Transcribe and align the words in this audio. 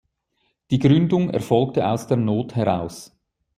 Die 0.71 0.79
Gründung 0.79 1.29
erfolgte 1.29 1.87
aus 1.87 2.07
der 2.07 2.17
Not 2.17 2.55
heraus. 2.55 3.15